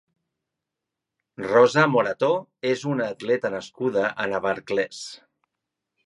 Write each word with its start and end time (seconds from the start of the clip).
Rosa 1.47 1.83
Morató 1.95 2.29
és 2.69 2.85
una 2.91 3.05
atleta 3.15 3.51
nascuda 3.57 4.07
a 4.23 4.27
Navarcles. 4.31 5.03